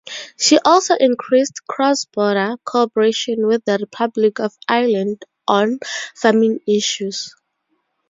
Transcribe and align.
She 0.35 0.57
also 0.65 0.95
increased 0.95 1.61
cross-border 1.69 2.55
co-operation 2.65 3.45
with 3.45 3.63
the 3.65 3.77
Republic 3.79 4.39
of 4.39 4.51
Ireland 4.67 5.21
on 5.47 5.77
farming 6.17 6.57
issues. 6.67 7.35